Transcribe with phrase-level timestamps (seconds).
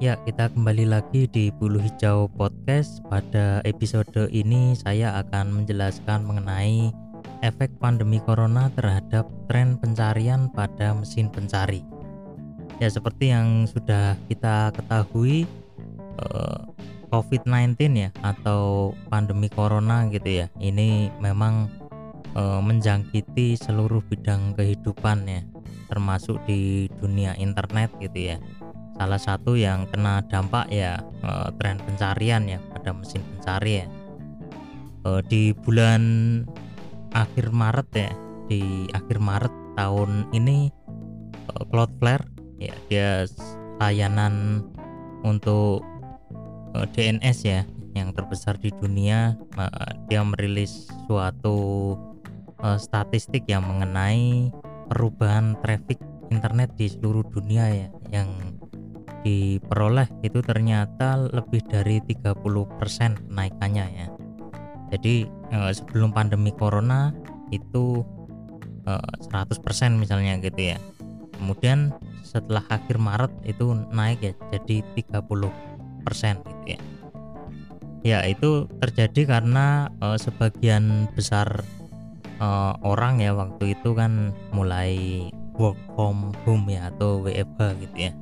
[0.00, 3.04] Ya, kita kembali lagi di Bulu Hijau Podcast.
[3.12, 6.88] Pada episode ini saya akan menjelaskan mengenai
[7.44, 11.84] efek pandemi corona terhadap tren pencarian pada mesin pencari.
[12.80, 15.44] Ya, seperti yang sudah kita ketahui
[16.16, 16.60] eh,
[17.12, 20.46] COVID-19 ya atau pandemi corona gitu ya.
[20.56, 21.68] Ini memang
[22.32, 25.44] eh, menjangkiti seluruh bidang kehidupan ya,
[25.92, 28.40] termasuk di dunia internet gitu ya
[29.00, 33.86] salah satu yang kena dampak ya uh, tren pencarian ya pada mesin pencari ya
[35.08, 36.04] uh, di bulan
[37.16, 38.12] akhir Maret ya
[38.52, 40.68] di akhir Maret tahun ini
[41.48, 42.28] uh, Cloudflare
[42.60, 43.24] ya dia
[43.80, 44.68] layanan
[45.24, 45.80] untuk
[46.76, 47.64] uh, DNS ya
[47.96, 51.96] yang terbesar di dunia uh, dia merilis suatu
[52.60, 54.52] uh, statistik yang mengenai
[54.92, 55.96] perubahan traffic
[56.28, 58.59] internet di seluruh dunia ya yang
[59.20, 64.06] diperoleh itu ternyata lebih dari 30% kenaikannya ya.
[64.90, 67.14] Jadi eh, sebelum pandemi corona
[67.52, 68.02] itu
[68.88, 70.78] eh, 100% misalnya gitu ya.
[71.36, 75.48] Kemudian setelah akhir Maret itu naik ya jadi 30%
[76.40, 76.80] gitu ya.
[78.00, 81.62] Ya itu terjadi karena eh, sebagian besar
[82.40, 85.28] eh, orang ya waktu itu kan mulai
[85.60, 88.12] work from home ya atau WFH gitu ya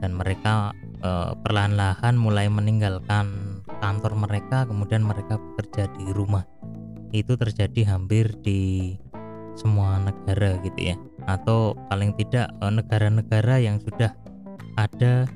[0.00, 0.72] dan mereka
[1.04, 6.44] eh, perlahan-lahan mulai meninggalkan kantor mereka kemudian mereka bekerja di rumah.
[7.12, 8.94] Itu terjadi hampir di
[9.54, 10.96] semua negara gitu ya.
[11.28, 14.12] Atau paling tidak eh, negara-negara yang sudah
[14.80, 15.28] ada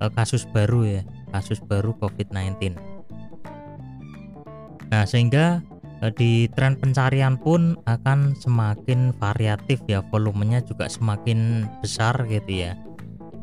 [0.00, 2.76] eh, kasus baru ya kasus baru COVID-19
[4.88, 5.60] nah sehingga
[6.00, 12.72] eh, di tren pencarian pun akan semakin variatif ya volumenya juga semakin besar gitu ya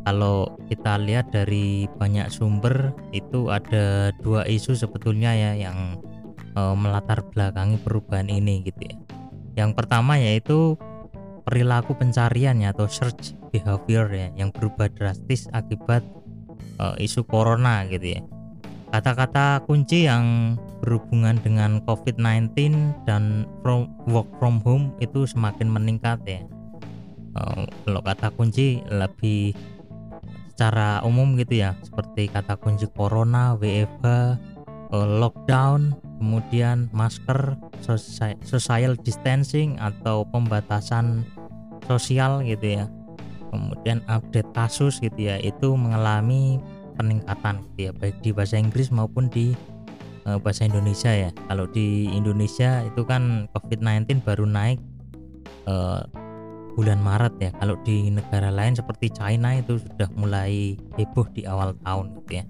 [0.06, 5.98] kalau kita lihat dari banyak sumber itu ada dua isu sebetulnya ya yang
[6.54, 8.96] e, melatar belakangi perubahan ini gitu ya.
[9.66, 10.78] Yang pertama yaitu
[11.42, 16.06] perilaku pencarian ya atau search behavior ya yang berubah drastis akibat
[16.78, 18.22] e, isu corona gitu ya.
[18.94, 20.56] Kata-kata kunci yang
[20.86, 22.54] berhubungan dengan COVID-19
[23.10, 26.46] dan from, work from home itu semakin meningkat ya.
[27.34, 27.42] E,
[27.90, 29.58] kalau kata kunci lebih
[30.56, 34.40] secara umum gitu ya seperti kata kunci corona, WFH,
[34.96, 35.92] eh, lockdown,
[36.24, 37.60] kemudian masker,
[38.48, 41.28] social distancing atau pembatasan
[41.92, 42.88] sosial gitu ya.
[43.52, 46.64] Kemudian update kasus gitu ya itu mengalami
[46.96, 49.52] peningkatan gitu ya baik di bahasa Inggris maupun di
[50.24, 51.36] uh, bahasa Indonesia ya.
[51.52, 54.80] Kalau di Indonesia itu kan COVID-19 baru naik
[55.68, 56.08] uh,
[56.76, 57.52] bulan Maret ya.
[57.56, 62.46] Kalau di negara lain seperti China itu sudah mulai heboh di awal tahun gitu ya.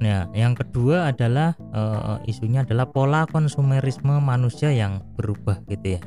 [0.00, 6.02] Nah, yang kedua adalah uh, isunya adalah pola konsumerisme manusia yang berubah gitu ya.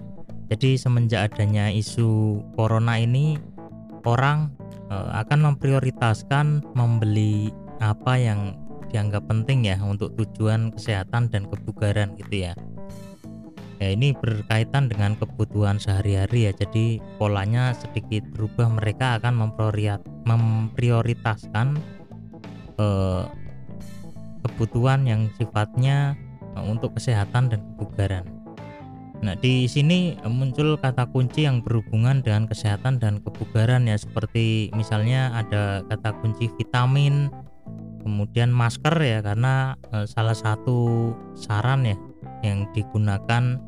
[0.49, 3.37] Jadi semenjak adanya isu corona ini
[4.01, 4.49] orang
[4.89, 8.57] uh, akan memprioritaskan membeli apa yang
[8.89, 12.53] dianggap penting ya untuk tujuan kesehatan dan kebugaran gitu ya
[13.83, 16.51] ya ini berkaitan dengan kebutuhan sehari-hari ya.
[16.55, 19.51] Jadi polanya sedikit berubah mereka akan
[20.23, 21.67] memprioritaskan
[22.79, 23.23] eh,
[24.47, 26.15] kebutuhan yang sifatnya
[26.55, 28.23] eh, untuk kesehatan dan kebugaran.
[29.23, 33.95] Nah, di sini muncul kata kunci yang berhubungan dengan kesehatan dan kebugaran ya.
[33.95, 37.31] Seperti misalnya ada kata kunci vitamin,
[38.03, 39.23] kemudian masker ya.
[39.23, 41.95] Karena e, salah satu saran ya
[42.43, 43.63] yang digunakan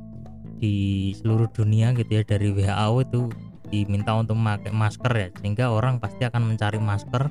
[0.66, 3.30] di seluruh dunia gitu ya dari WHO itu
[3.70, 7.30] diminta untuk memakai masker ya sehingga orang pasti akan mencari masker.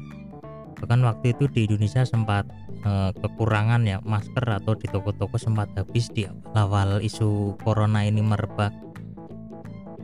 [0.78, 2.46] Bahkan waktu itu di Indonesia sempat
[2.86, 8.70] e, kekurangan ya masker atau di toko-toko sempat habis di awal isu corona ini merebak.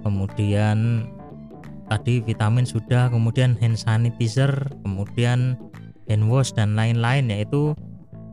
[0.02, 1.06] Kemudian
[1.86, 5.58] tadi vitamin sudah kemudian hand sanitizer kemudian
[6.06, 7.74] hand wash dan lain-lain yaitu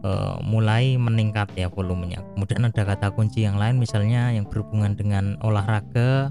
[0.03, 2.21] uh, mulai meningkat ya volumenya.
[2.35, 6.29] Kemudian ada kata kunci yang lain misalnya yang berhubungan dengan olahraga,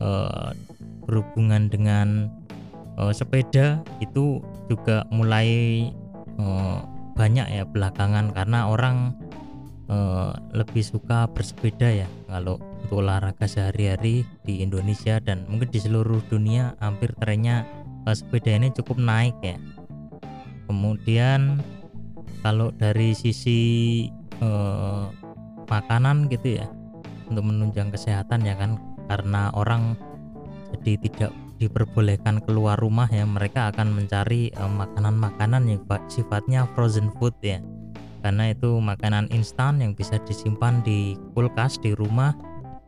[0.00, 0.52] uh,
[1.04, 2.30] berhubungan dengan
[2.96, 4.40] uh, sepeda itu
[4.70, 5.90] juga mulai
[6.38, 6.84] uh,
[7.18, 9.12] banyak ya belakangan karena orang
[9.92, 12.56] uh, lebih suka bersepeda ya kalau
[12.86, 17.68] untuk olahraga sehari-hari di Indonesia dan mungkin di seluruh dunia hampir trennya
[18.10, 19.60] sepeda ini cukup naik ya.
[20.66, 21.62] Kemudian
[22.40, 23.60] kalau dari sisi
[24.40, 25.04] eh,
[25.70, 26.66] makanan gitu ya
[27.30, 28.76] untuk menunjang kesehatan ya kan
[29.06, 29.94] karena orang
[30.74, 37.36] jadi tidak diperbolehkan keluar rumah ya mereka akan mencari makanan-makanan uh, yang sifatnya frozen food
[37.44, 37.60] ya.
[38.24, 42.32] Karena itu makanan instan yang bisa disimpan di kulkas di rumah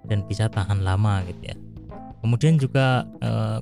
[0.09, 1.57] dan bisa tahan lama gitu ya.
[2.25, 3.61] Kemudian juga uh,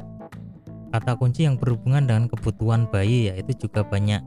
[0.94, 4.22] kata kunci yang berhubungan dengan kebutuhan bayi ya itu juga banyak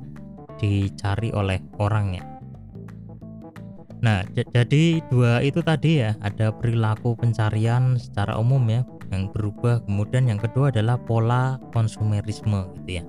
[0.60, 2.34] dicari oleh orang ya
[4.04, 8.84] Nah, jadi dua itu tadi ya, ada perilaku pencarian secara umum ya
[9.16, 9.80] yang berubah.
[9.88, 13.04] Kemudian yang kedua adalah pola konsumerisme gitu ya.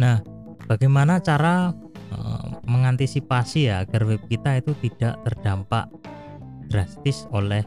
[0.00, 0.24] Nah,
[0.64, 1.76] bagaimana cara
[2.16, 5.84] uh, mengantisipasi ya agar web kita itu tidak terdampak
[6.72, 7.60] drastis oleh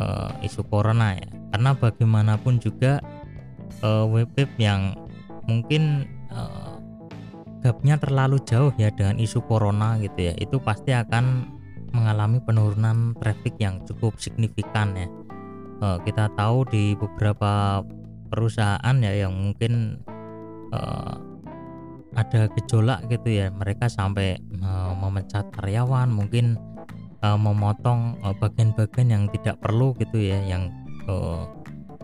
[0.00, 1.28] uh, isu corona ya?
[1.52, 3.04] Karena bagaimanapun juga
[3.84, 4.96] uh, web-web yang
[5.44, 6.08] mungkin
[7.62, 11.46] gapnya terlalu jauh ya dengan isu corona gitu ya itu pasti akan
[11.94, 15.08] mengalami penurunan traffic yang cukup signifikan ya.
[15.82, 17.82] Uh, kita tahu di beberapa
[18.30, 20.02] perusahaan ya yang mungkin
[20.72, 21.14] uh,
[22.12, 26.60] ada gejolak gitu ya mereka sampai uh, memecat karyawan mungkin
[27.24, 30.70] uh, memotong bagian-bagian yang tidak perlu gitu ya yang
[31.08, 31.48] uh,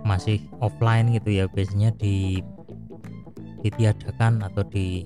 [0.02, 2.40] masih offline gitu ya biasanya di
[3.62, 5.02] ditiadakan atau di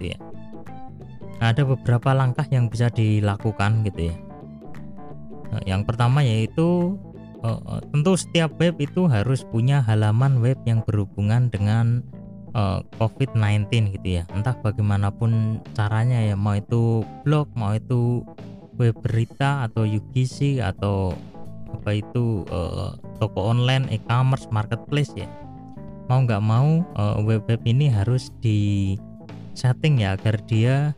[0.00, 0.18] gitu ya.
[1.44, 4.16] Ada beberapa langkah yang bisa dilakukan gitu ya.
[5.52, 6.96] Nah, yang pertama yaitu
[7.44, 12.04] uh, tentu setiap web itu harus punya halaman web yang berhubungan dengan
[12.56, 14.28] uh, COVID-19 gitu ya.
[14.32, 18.24] Entah bagaimanapun caranya ya mau itu blog mau itu
[18.80, 21.12] web berita atau UGC atau
[21.70, 22.44] apa itu
[23.16, 25.28] toko online e-commerce marketplace ya.
[26.12, 26.82] Mau nggak mau
[27.22, 28.94] web-web ini harus di
[29.54, 30.94] setting ya agar dia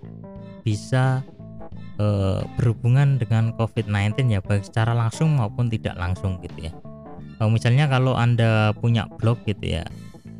[0.62, 1.20] bisa
[1.98, 2.06] e,
[2.58, 6.72] berhubungan dengan COVID-19 ya baik secara langsung maupun tidak langsung gitu ya.
[7.38, 9.84] E, misalnya kalau Anda punya blog gitu ya,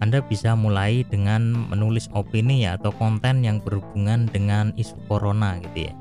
[0.01, 5.91] Anda bisa mulai dengan menulis opini ya atau konten yang berhubungan dengan isu corona gitu
[5.91, 5.93] ya.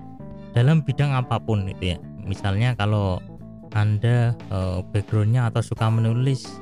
[0.51, 1.97] Dalam bidang apa pun gitu ya.
[2.21, 3.23] Misalnya kalau
[3.73, 6.60] Anda e, backgroundnya atau suka menulis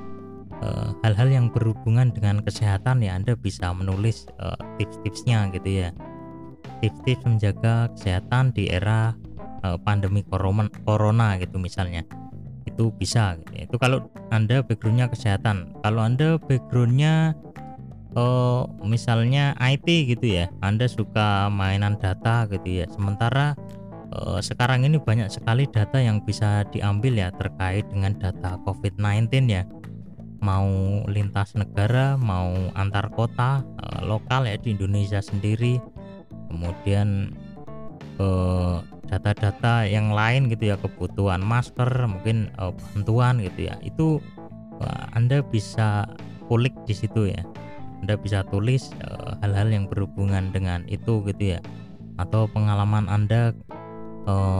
[1.03, 5.89] hal-hal uh, yang berhubungan dengan kesehatan ya Anda bisa menulis uh, tips-tipsnya gitu ya.
[6.83, 9.15] Tips-tips menjaga kesehatan di era
[9.63, 12.03] uh, pandemi corona, corona gitu misalnya.
[12.67, 13.61] Itu bisa gitu ya.
[13.67, 15.79] itu kalau Anda backgroundnya kesehatan.
[15.83, 17.35] Kalau Anda backgroundnya
[18.15, 22.85] uh, misalnya IT gitu ya Anda suka mainan data gitu ya.
[22.91, 23.55] Sementara
[24.41, 29.61] sekarang ini banyak sekali data yang bisa diambil ya terkait dengan data COVID-19 ya
[30.39, 35.83] mau lintas negara, mau antar kota, uh, lokal ya di Indonesia sendiri,
[36.47, 37.35] kemudian
[38.19, 44.23] data data-data yang lain gitu ya kebutuhan masker, mungkin uh, bantuan gitu ya, itu
[44.79, 46.07] uh, Anda bisa
[46.47, 47.43] kulik di situ ya,
[48.03, 48.91] Anda bisa tulis
[49.43, 51.59] hal-hal uh, yang berhubungan dengan itu gitu ya,
[52.19, 53.55] atau pengalaman Anda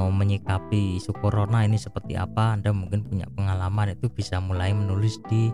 [0.10, 5.54] menyikapi isu corona ini seperti apa Anda mungkin punya pengalaman itu bisa mulai menulis di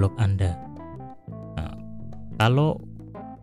[0.00, 0.56] blog Anda.
[1.60, 1.76] Nah,
[2.40, 2.80] kalau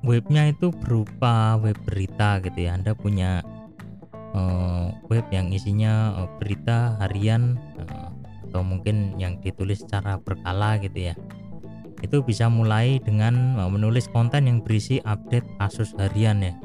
[0.02, 3.46] webnya itu berupa web berita gitu ya, Anda punya
[4.34, 8.10] uh, web yang isinya uh, berita harian uh,
[8.50, 11.16] atau mungkin yang ditulis secara berkala gitu ya.
[12.02, 16.58] Itu bisa mulai dengan uh, menulis konten yang berisi update kasus harian ya.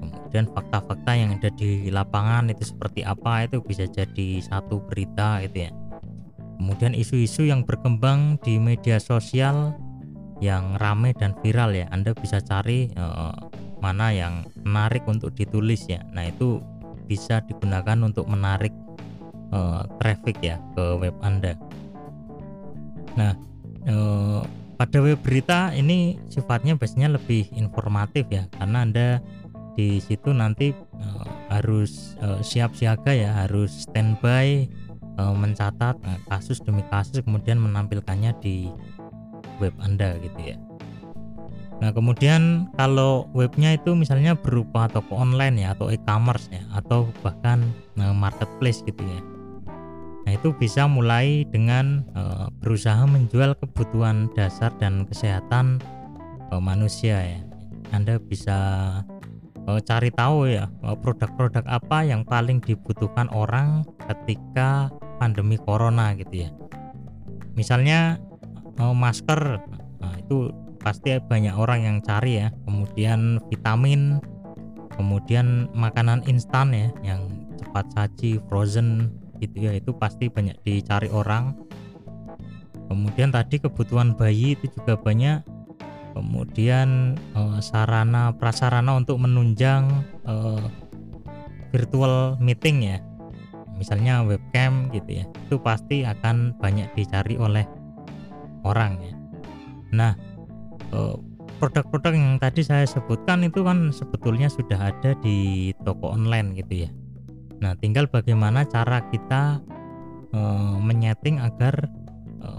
[0.00, 5.68] Kemudian fakta-fakta yang ada di lapangan itu seperti apa itu bisa jadi satu berita gitu
[5.68, 5.83] ya
[6.56, 9.74] kemudian isu-isu yang berkembang di media sosial
[10.42, 11.86] yang ramai dan viral ya.
[11.94, 13.34] Anda bisa cari uh,
[13.78, 16.02] mana yang menarik untuk ditulis ya.
[16.12, 16.60] Nah itu
[17.04, 18.72] bisa digunakan untuk menarik
[19.52, 21.54] uh, traffic ya ke web Anda.
[23.14, 23.32] Nah
[23.88, 24.42] uh,
[24.74, 29.08] pada web berita ini sifatnya biasanya lebih informatif ya karena Anda
[29.74, 34.66] di situ nanti uh, harus uh, siap siaga ya harus standby
[35.14, 38.70] e, mencatat e, kasus demi kasus kemudian menampilkannya di
[39.62, 40.56] web Anda gitu ya.
[41.82, 47.66] Nah, kemudian kalau webnya itu misalnya berupa toko online ya atau e-commerce ya atau bahkan
[47.98, 49.20] e, marketplace gitu ya.
[50.24, 52.22] Nah, itu bisa mulai dengan e,
[52.62, 55.82] berusaha menjual kebutuhan dasar dan kesehatan
[56.54, 57.40] manusia ya.
[57.90, 58.58] Anda bisa
[59.64, 60.70] cari tahu ya
[61.02, 64.92] produk-produk apa yang paling dibutuhkan orang ketika
[65.24, 66.52] pandemi corona gitu ya.
[67.56, 68.20] Misalnya
[68.76, 69.64] masker
[70.04, 70.52] nah, itu
[70.84, 72.52] pasti banyak orang yang cari ya.
[72.68, 74.20] Kemudian vitamin
[75.00, 79.72] kemudian makanan instan ya yang cepat saji frozen gitu ya.
[79.72, 81.56] Itu pasti banyak dicari orang.
[82.92, 85.40] Kemudian tadi kebutuhan bayi itu juga banyak.
[86.12, 89.88] Kemudian uh, sarana prasarana untuk menunjang
[90.28, 90.62] uh,
[91.74, 93.02] virtual meeting ya
[93.76, 97.66] misalnya webcam gitu ya itu pasti akan banyak dicari oleh
[98.64, 99.14] orang ya.
[99.92, 100.12] Nah
[100.94, 101.16] uh,
[101.60, 106.90] produk-produk yang tadi saya sebutkan itu kan sebetulnya sudah ada di toko online gitu ya.
[107.60, 109.62] Nah tinggal bagaimana cara kita
[110.34, 111.90] uh, menyeting agar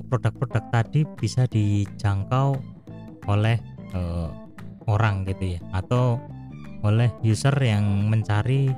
[0.10, 2.58] produk-produk tadi bisa dijangkau
[3.30, 3.58] oleh
[3.94, 4.30] uh,
[4.86, 6.22] orang gitu ya atau
[6.86, 8.70] oleh user yang mencari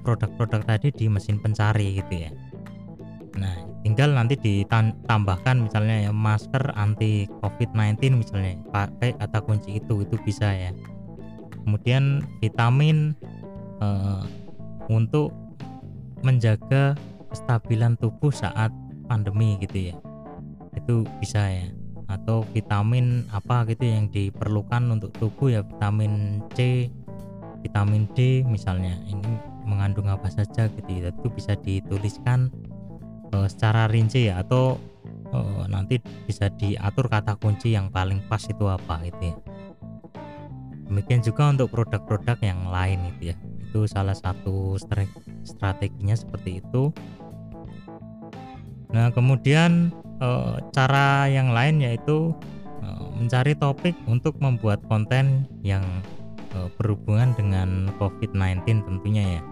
[0.00, 2.30] produk-produk tadi di mesin pencari gitu ya.
[3.36, 10.16] Nah tinggal nanti ditambahkan misalnya ya masker anti covid-19 misalnya pakai kata kunci itu itu
[10.22, 10.70] bisa ya.
[11.62, 13.14] Kemudian vitamin
[13.82, 14.22] uh,
[14.90, 15.34] untuk
[16.22, 16.94] menjaga
[17.30, 18.70] kestabilan tubuh saat
[19.10, 19.94] pandemi gitu ya.
[20.78, 21.66] Itu bisa ya.
[22.10, 26.90] Atau vitamin apa gitu yang diperlukan untuk tubuh ya vitamin C
[27.62, 28.98] vitamin D misalnya.
[29.06, 32.50] Ini mengandung apa saja gitu ya itu bisa dituliskan
[33.32, 34.78] uh, secara rinci ya atau
[35.32, 39.36] uh, nanti bisa diatur kata kunci yang paling pas itu apa gitu ya
[40.92, 44.76] demikian juga untuk produk-produk yang lain itu ya itu salah satu
[45.42, 46.92] strateginya seperti itu
[48.92, 49.88] nah kemudian
[50.20, 52.36] uh, cara yang lain yaitu
[52.84, 55.82] uh, mencari topik untuk membuat konten yang
[56.76, 59.42] berhubungan dengan COVID-19 tentunya ya.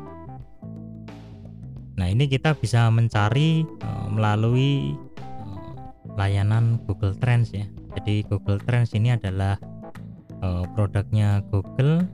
[2.00, 7.68] Nah, ini kita bisa mencari uh, melalui uh, layanan Google Trends ya.
[8.00, 9.60] Jadi Google Trends ini adalah
[10.40, 12.08] uh, produknya Google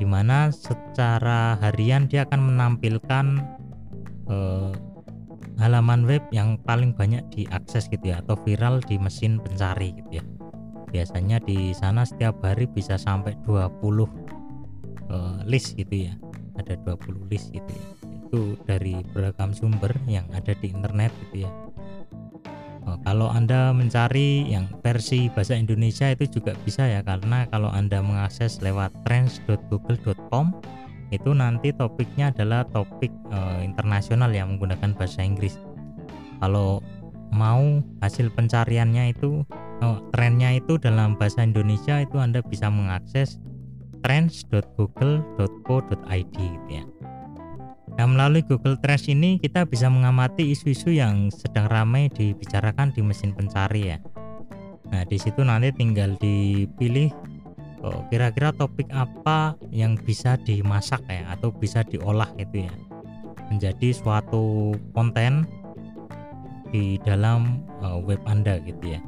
[0.00, 3.26] di mana secara harian dia akan menampilkan
[4.32, 4.72] uh,
[5.60, 10.24] halaman web yang paling banyak diakses gitu ya atau viral di mesin pencari gitu ya.
[10.88, 14.08] Biasanya di sana setiap hari bisa sampai 20 uh,
[15.44, 16.16] list gitu ya.
[16.56, 17.97] Ada 20 list gitu ya
[18.28, 21.50] itu dari beragam sumber yang ada di internet gitu ya.
[22.84, 28.04] Uh, kalau anda mencari yang versi bahasa Indonesia itu juga bisa ya karena kalau anda
[28.04, 30.52] mengakses lewat trends.google.com
[31.08, 35.56] itu nanti topiknya adalah topik uh, internasional yang menggunakan bahasa Inggris.
[36.44, 36.84] Kalau
[37.32, 39.40] mau hasil pencariannya itu
[39.80, 43.40] oh, trennya itu dalam bahasa Indonesia itu Anda bisa mengakses
[44.04, 46.84] trends.google.co.id gitu ya
[47.98, 53.34] Nah, melalui Google Trends ini kita bisa mengamati isu-isu yang sedang ramai dibicarakan di mesin
[53.34, 53.98] pencari ya.
[54.94, 57.10] Nah, di situ nanti tinggal dipilih
[57.82, 62.72] oh, kira-kira topik apa yang bisa dimasak ya atau bisa diolah gitu ya.
[63.50, 65.42] Menjadi suatu konten
[66.70, 69.02] di dalam uh, web Anda gitu ya.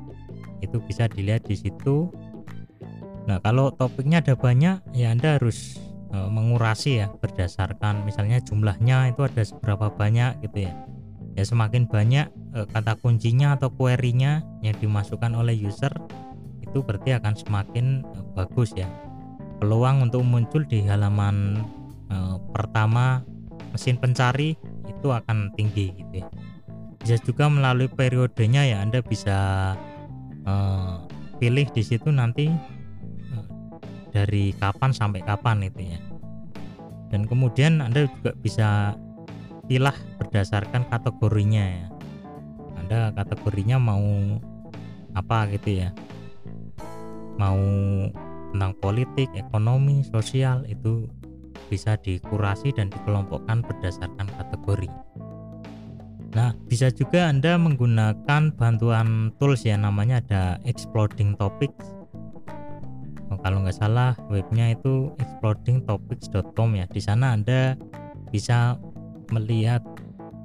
[0.66, 2.10] Itu bisa dilihat di situ.
[3.30, 5.78] Nah kalau topiknya ada banyak ya Anda harus
[6.14, 10.74] uh, mengurasi ya berdasarkan misalnya jumlahnya itu ada seberapa banyak gitu ya.
[11.38, 15.94] Ya semakin banyak uh, kata kuncinya atau query-nya yang dimasukkan oleh user
[16.60, 18.90] itu berarti akan semakin uh, bagus ya.
[19.60, 21.60] Peluang untuk muncul di halaman
[22.10, 23.22] uh, pertama
[23.70, 26.28] mesin pencari itu akan tinggi gitu ya.
[27.00, 29.72] Bisa juga melalui periodenya ya Anda bisa
[30.44, 31.08] uh,
[31.40, 32.52] pilih di situ nanti
[34.10, 36.00] dari kapan sampai kapan itu ya
[37.10, 38.94] dan kemudian Anda juga bisa
[39.66, 41.86] pilah berdasarkan kategorinya ya
[42.78, 44.02] Anda kategorinya mau
[45.14, 45.90] apa gitu ya
[47.40, 47.58] mau
[48.50, 51.06] tentang politik, ekonomi, sosial itu
[51.70, 54.90] bisa dikurasi dan dikelompokkan berdasarkan kategori.
[56.34, 61.99] Nah, bisa juga Anda menggunakan bantuan tools ya namanya ada exploding topics.
[63.30, 66.86] Kalau nggak salah webnya itu explodingtopics.com ya.
[66.90, 67.78] Di sana Anda
[68.34, 68.74] bisa
[69.30, 69.86] melihat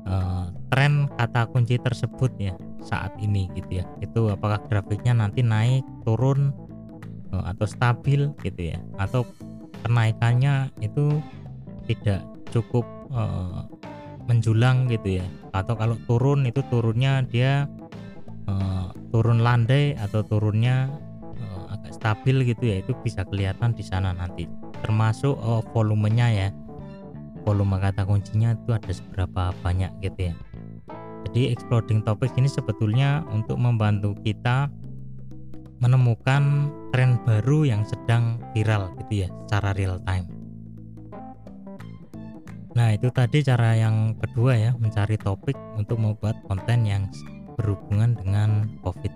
[0.06, 2.54] uh, tren kata kunci tersebut ya
[2.86, 3.86] saat ini gitu ya.
[4.06, 6.54] Itu apakah grafiknya nanti naik, turun,
[7.36, 9.27] Eh, atau stabil gitu ya atau
[9.84, 11.20] kenaikannya itu
[11.86, 13.68] tidak cukup uh,
[14.25, 17.70] menjulang gitu ya atau kalau turun itu turunnya dia
[18.50, 21.04] uh, turun landai atau turunnya uh,
[22.05, 24.45] stabil gitu ya itu bisa kelihatan di sana nanti
[24.85, 26.47] termasuk uh, volumenya ya
[27.41, 30.33] volume kata kuncinya itu ada seberapa banyak gitu ya
[31.25, 34.69] jadi exploding topic ini sebetulnya untuk membantu kita
[35.81, 40.29] menemukan tren baru yang sedang viral gitu ya secara real time.
[42.75, 47.07] Nah, itu tadi cara yang kedua ya, mencari topik untuk membuat konten yang
[47.55, 49.15] berhubungan dengan COVID.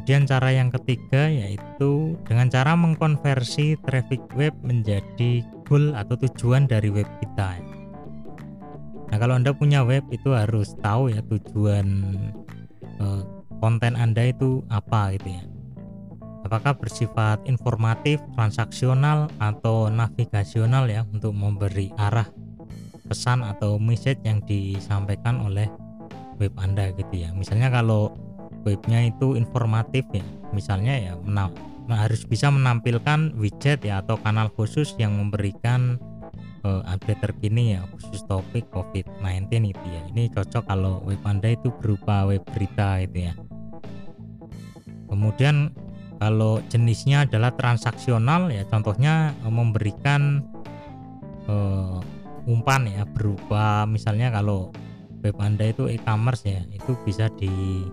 [0.00, 6.88] Kemudian cara yang ketiga yaitu dengan cara mengkonversi traffic web menjadi goal atau tujuan dari
[6.88, 7.60] web kita
[9.12, 12.16] nah kalau anda punya web itu harus tahu ya tujuan
[12.80, 13.22] eh,
[13.60, 15.44] konten anda itu apa gitu ya
[16.48, 22.24] apakah bersifat informatif, transaksional atau navigasional ya untuk memberi arah
[23.04, 25.68] pesan atau message yang disampaikan oleh
[26.40, 27.36] web Anda gitu ya.
[27.36, 28.29] Misalnya kalau
[28.64, 30.24] webnya itu informatif ya.
[30.50, 31.50] Misalnya ya nah,
[31.90, 35.98] harus bisa menampilkan widget ya atau kanal khusus yang memberikan
[36.62, 40.02] uh, update terkini ya khusus topik COVID-19 itu ya.
[40.12, 43.34] Ini cocok kalau web anda itu berupa web berita itu ya.
[45.10, 45.74] Kemudian
[46.20, 50.44] kalau jenisnya adalah transaksional ya contohnya uh, memberikan
[51.48, 51.98] uh,
[52.44, 54.68] umpan ya berupa misalnya kalau
[55.24, 57.84] web anda itu e-commerce ya itu bisa di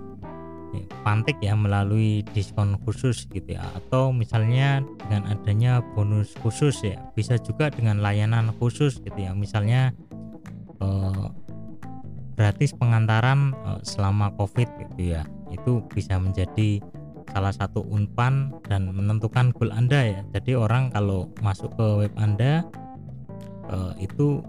[1.02, 3.64] pantik ya melalui diskon khusus gitu ya.
[3.76, 9.32] Atau misalnya dengan adanya bonus khusus ya bisa juga dengan layanan khusus gitu ya.
[9.34, 9.94] Misalnya
[10.82, 11.28] eh,
[12.36, 15.24] gratis pengantaran eh, selama covid gitu ya.
[15.50, 16.84] Itu bisa menjadi
[17.32, 20.22] salah satu umpan dan menentukan goal anda ya.
[20.36, 22.68] Jadi orang kalau masuk ke web anda
[23.72, 24.44] eh, itu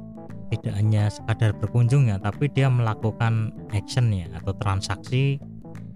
[0.49, 5.37] tidak hanya sekadar berkunjung ya tapi dia melakukan action ya atau transaksi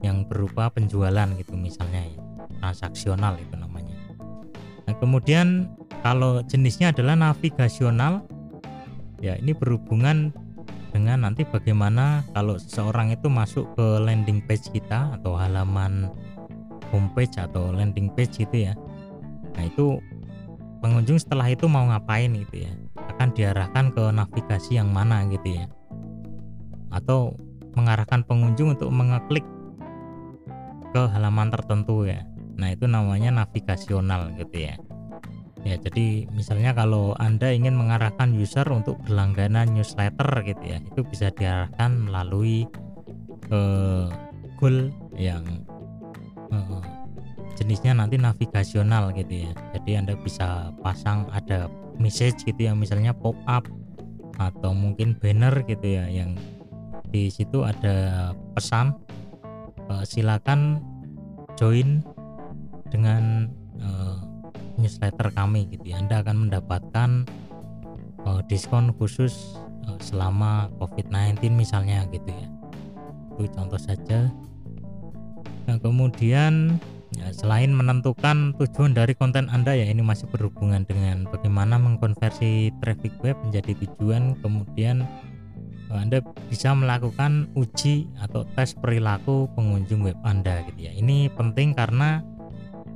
[0.02, 2.20] yang berupa penjualan gitu misalnya ya
[2.58, 3.94] transaksional itu namanya.
[4.86, 5.70] Nah kemudian
[6.02, 8.26] kalau jenisnya adalah navigasional
[9.22, 10.34] ya ini berhubungan
[10.92, 16.12] dengan nanti bagaimana kalau seseorang itu masuk ke landing page kita atau halaman
[16.92, 18.76] homepage atau landing page gitu ya.
[19.56, 19.98] Nah itu
[20.84, 22.72] pengunjung setelah itu mau ngapain gitu ya?
[23.16, 25.66] Akan diarahkan ke navigasi yang mana gitu ya?
[26.92, 27.40] Atau
[27.72, 29.46] mengarahkan pengunjung untuk mengeklik
[30.92, 32.22] ke halaman tertentu ya.
[32.60, 34.76] Nah itu namanya navigasional gitu ya.
[35.62, 41.30] Ya jadi misalnya kalau anda ingin mengarahkan user untuk berlangganan newsletter gitu ya itu bisa
[41.32, 42.66] diarahkan melalui
[43.48, 44.06] eh,
[44.60, 45.64] goal yang
[46.50, 46.82] eh,
[47.56, 49.52] jenisnya nanti navigasional gitu ya.
[49.78, 53.64] Jadi anda bisa pasang ada message gitu ya misalnya pop up
[54.40, 56.34] atau mungkin banner gitu ya yang
[57.12, 58.96] di situ ada pesan
[59.92, 60.80] uh, silakan
[61.60, 62.00] join
[62.88, 64.16] dengan uh,
[64.80, 66.00] newsletter kami gitu ya.
[66.00, 67.10] Anda akan mendapatkan
[68.24, 72.48] uh, diskon khusus uh, selama COVID-19 misalnya gitu ya.
[73.36, 74.32] Itu contoh saja.
[75.68, 76.80] Nah, kemudian
[77.14, 83.14] ya, selain menentukan tujuan dari konten Anda ya ini masih berhubungan dengan bagaimana mengkonversi traffic
[83.22, 85.06] web menjadi tujuan kemudian
[85.96, 90.92] anda bisa melakukan uji atau tes perilaku pengunjung web Anda gitu ya.
[90.94, 92.24] Ini penting karena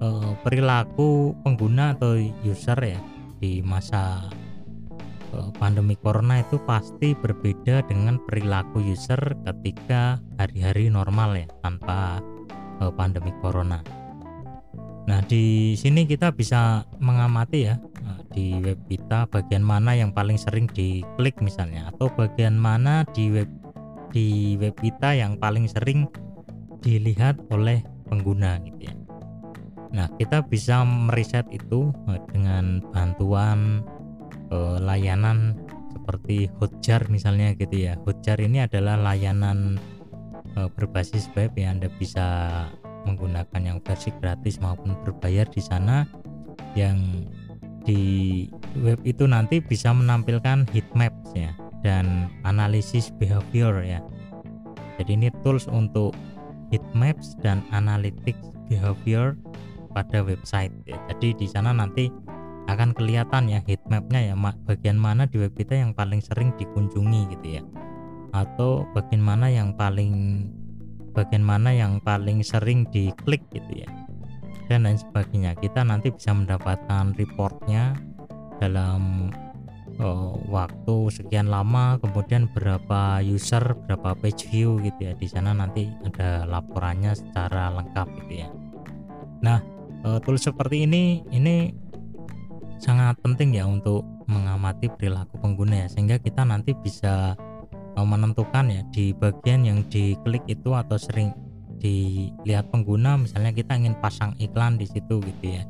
[0.00, 0.08] e,
[0.40, 3.00] perilaku pengguna atau user ya
[3.40, 4.28] di masa
[5.32, 12.20] e, pandemi corona itu pasti berbeda dengan perilaku user ketika hari-hari normal ya tanpa
[12.80, 14.05] e, pandemi corona.
[15.06, 17.78] Nah, di sini kita bisa mengamati ya
[18.36, 23.48] di web kita bagian mana yang paling sering diklik misalnya atau bagian mana di web
[24.12, 26.04] di web kita yang paling sering
[26.84, 27.80] dilihat oleh
[28.12, 28.94] pengguna gitu ya.
[29.96, 33.80] Nah, kita bisa meriset itu eh, dengan bantuan
[34.52, 35.56] eh, layanan
[35.96, 37.96] seperti Hotjar misalnya gitu ya.
[38.04, 39.80] Hotjar ini adalah layanan
[40.54, 42.26] eh, berbasis web yang Anda bisa
[43.06, 46.04] menggunakan yang versi gratis maupun berbayar di sana
[46.74, 47.24] yang
[47.86, 48.44] di
[48.82, 51.54] web itu nanti bisa menampilkan heat maps ya
[51.86, 54.02] dan analisis behavior ya
[54.98, 56.12] jadi ini tools untuk
[56.74, 59.38] heat maps dan analytics behavior
[59.94, 60.98] pada website ya.
[61.14, 62.10] jadi di sana nanti
[62.66, 64.34] akan kelihatan ya heat mapnya ya
[64.66, 67.62] bagian mana di web kita yang paling sering dikunjungi gitu ya
[68.34, 70.44] atau bagian mana yang paling
[71.16, 73.88] bagian mana yang paling sering diklik gitu ya.
[74.68, 75.56] Dan lain sebagainya.
[75.56, 77.96] Kita nanti bisa mendapatkan reportnya
[78.60, 79.32] dalam
[79.96, 85.12] uh, waktu sekian lama kemudian berapa user berapa page view gitu ya.
[85.16, 88.48] Di sana nanti ada laporannya secara lengkap gitu ya.
[89.40, 89.58] Nah
[90.04, 91.72] uh, tools seperti ini ini
[92.76, 95.88] sangat penting ya untuk mengamati perilaku pengguna ya.
[95.88, 97.38] Sehingga kita nanti bisa
[98.04, 101.32] menentukan ya di bagian yang diklik itu atau sering
[101.80, 105.64] dilihat pengguna misalnya kita ingin pasang iklan di situ gitu ya.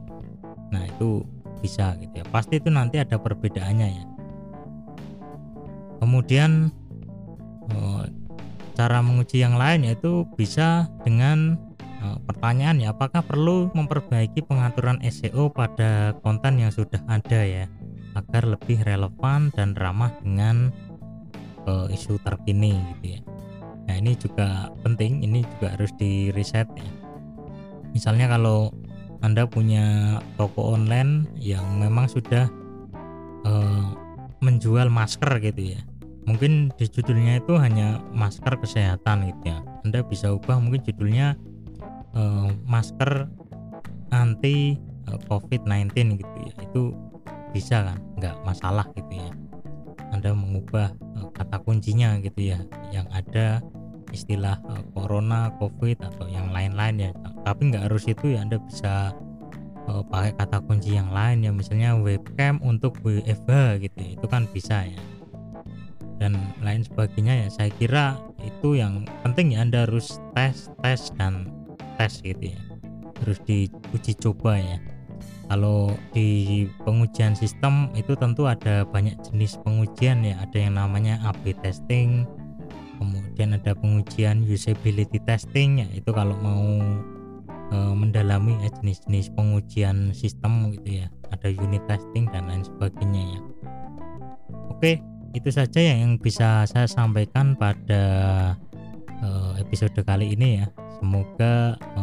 [0.74, 1.22] Nah itu
[1.62, 2.24] bisa gitu ya.
[2.26, 4.04] Pasti itu nanti ada perbedaannya ya.
[6.02, 6.74] Kemudian
[7.76, 8.02] oh,
[8.74, 11.60] cara menguji yang lain yaitu bisa dengan
[12.06, 17.66] Nah, pertanyaan ya, apakah perlu memperbaiki pengaturan SEO pada konten yang sudah ada ya,
[18.14, 20.70] agar lebih relevan dan ramah dengan
[21.66, 23.20] uh, isu terkini gitu ya.
[23.86, 26.90] Nah ini juga penting, ini juga harus di reset ya.
[27.94, 28.74] Misalnya kalau
[29.22, 32.50] anda punya toko online yang memang sudah
[33.46, 33.88] uh,
[34.42, 35.80] menjual masker gitu ya,
[36.28, 39.58] mungkin di judulnya itu hanya masker kesehatan gitu ya.
[39.86, 41.38] Anda bisa ubah mungkin judulnya
[42.12, 43.30] uh, masker
[44.12, 44.76] anti
[45.08, 46.54] uh, COVID-19 gitu ya.
[46.60, 46.82] Itu
[47.54, 49.30] bisa kan, nggak masalah gitu ya.
[50.16, 52.58] Anda mengubah uh, kata kuncinya gitu ya,
[52.90, 53.60] yang ada
[54.16, 57.10] istilah uh, corona, covid atau yang lain-lain ya.
[57.44, 59.12] Tapi nggak harus itu ya Anda bisa
[59.86, 64.08] uh, pakai kata kunci yang lain ya misalnya webcam untuk WFH gitu ya.
[64.16, 65.00] Itu kan bisa ya.
[66.16, 67.48] Dan lain sebagainya ya.
[67.52, 71.52] Saya kira itu yang penting ya Anda harus tes, tes dan
[72.00, 72.58] tes gitu ya.
[73.20, 74.78] Terus diuji coba ya.
[75.46, 80.42] Kalau di pengujian sistem itu tentu ada banyak jenis pengujian ya.
[80.42, 82.26] Ada yang namanya A/B testing,
[82.98, 86.64] kemudian ada pengujian usability testing ya itu kalau mau
[87.70, 91.06] e, mendalami jenis-jenis pengujian sistem gitu ya.
[91.30, 93.40] Ada unit testing dan lain sebagainya ya.
[94.72, 94.92] Oke
[95.36, 98.04] itu saja yang bisa saya sampaikan pada
[99.20, 99.28] e,
[99.60, 100.66] episode kali ini ya.
[100.96, 102.02] Semoga e,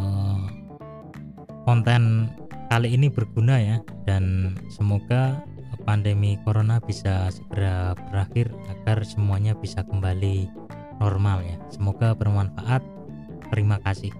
[1.66, 2.30] konten
[2.70, 3.76] kali ini berguna ya
[4.08, 5.44] dan semoga
[5.84, 10.48] pandemi corona bisa segera berakhir agar semuanya bisa kembali
[10.98, 11.56] normal ya.
[11.68, 12.80] Semoga bermanfaat.
[13.52, 14.10] Terima kasih.